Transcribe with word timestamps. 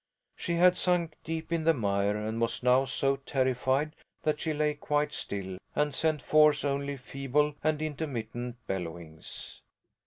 She 0.35 0.55
had 0.55 0.75
sunk 0.77 1.13
deep 1.23 1.51
in 1.53 1.63
the 1.63 1.75
mire 1.75 2.17
and 2.17 2.41
was 2.41 2.63
now 2.63 2.85
so 2.85 3.17
terrified 3.17 3.95
that 4.23 4.39
she 4.39 4.51
lay 4.51 4.73
quite 4.73 5.13
still 5.13 5.59
and 5.75 5.93
sent 5.93 6.23
forth 6.23 6.65
only 6.65 6.97
feeble 6.97 7.53
and 7.63 7.83
intermittant 7.83 8.55
bellowings. 8.65 9.61